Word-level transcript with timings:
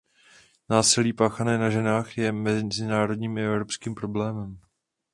Násilí 0.71 1.11
páchané 1.21 1.57
na 1.57 1.69
ženách 1.69 2.17
je 2.17 2.31
mezinárodním 2.31 3.37
i 3.37 3.45
evropským 3.45 3.95
problémem. 3.95 4.59